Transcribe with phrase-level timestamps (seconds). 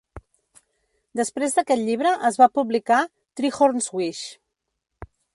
[1.19, 3.01] Després d'aquest llibre es va publicar
[3.41, 4.23] "Treehorn's Wish".